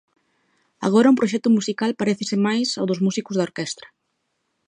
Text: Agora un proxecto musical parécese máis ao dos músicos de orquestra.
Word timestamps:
Agora 0.87 1.11
un 1.11 1.19
proxecto 1.19 1.49
musical 1.57 1.91
parécese 1.99 2.37
máis 2.47 2.69
ao 2.75 2.85
dos 2.89 2.99
músicos 3.05 3.35
de 3.35 3.45
orquestra. 3.47 3.87